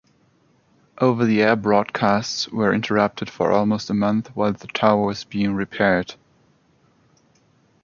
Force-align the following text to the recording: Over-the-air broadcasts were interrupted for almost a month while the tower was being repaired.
Over-the-air 0.97 1.55
broadcasts 1.57 2.49
were 2.49 2.73
interrupted 2.73 3.29
for 3.29 3.51
almost 3.51 3.91
a 3.91 3.93
month 3.93 4.29
while 4.35 4.51
the 4.53 4.65
tower 4.65 5.05
was 5.05 5.25
being 5.25 5.53
repaired. 5.53 6.15